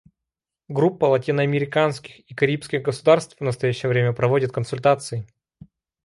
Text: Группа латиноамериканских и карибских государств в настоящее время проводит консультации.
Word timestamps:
Группа 0.67 1.05
латиноамериканских 1.05 2.21
и 2.21 2.33
карибских 2.33 2.81
государств 2.81 3.35
в 3.39 3.43
настоящее 3.43 3.87
время 3.87 4.13
проводит 4.13 4.51
консультации. 4.51 5.27